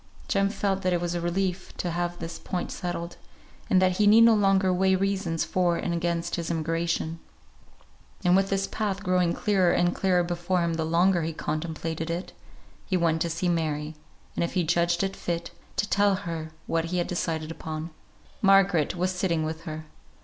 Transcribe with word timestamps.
Jem 0.27 0.49
felt 0.49 0.81
that 0.81 0.93
it 0.93 0.99
was 0.99 1.13
a 1.13 1.21
relief 1.21 1.77
to 1.77 1.91
have 1.91 2.17
this 2.17 2.39
point 2.39 2.71
settled; 2.71 3.17
and 3.69 3.79
that 3.79 3.97
he 3.97 4.07
need 4.07 4.21
no 4.23 4.33
longer 4.33 4.73
weigh 4.73 4.95
reasons 4.95 5.45
for 5.45 5.77
and 5.77 5.93
against 5.93 6.37
his 6.37 6.49
emigration. 6.49 7.19
And 8.25 8.35
with 8.35 8.49
his 8.49 8.65
path 8.65 9.03
growing 9.03 9.31
clearer 9.33 9.71
and 9.73 9.93
clearer 9.93 10.23
before 10.23 10.61
him 10.63 10.73
the 10.73 10.85
longer 10.85 11.21
he 11.21 11.33
contemplated 11.33 12.09
it, 12.09 12.33
he 12.87 12.97
went 12.97 13.21
to 13.21 13.29
see 13.29 13.47
Mary, 13.47 13.93
and 14.33 14.43
if 14.43 14.53
he 14.55 14.63
judged 14.63 15.03
it 15.03 15.15
fit, 15.15 15.51
to 15.75 15.87
tell 15.87 16.15
her 16.15 16.49
what 16.65 16.85
he 16.85 16.97
had 16.97 17.05
decided 17.05 17.51
upon. 17.51 17.91
Margaret 18.41 18.95
was 18.95 19.11
sitting 19.11 19.43
with 19.45 19.65
her. 19.65 19.85